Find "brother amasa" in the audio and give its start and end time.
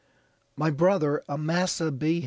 0.71-1.91